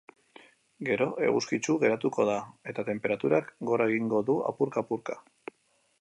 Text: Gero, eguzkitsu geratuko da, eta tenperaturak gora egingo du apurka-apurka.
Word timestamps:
Gero, 0.87 1.05
eguzkitsu 1.27 1.75
geratuko 1.83 2.25
da, 2.31 2.39
eta 2.73 2.85
tenperaturak 2.89 3.55
gora 3.71 3.91
egingo 3.93 4.23
du 4.31 4.39
apurka-apurka. 4.53 5.21